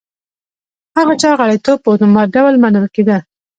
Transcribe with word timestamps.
هغه 0.97 1.13
چا 1.21 1.29
غړیتوب 1.39 1.77
په 1.81 1.89
اتومات 1.95 2.27
ډول 2.35 2.55
منل 2.63 2.85
کېده 2.95 3.17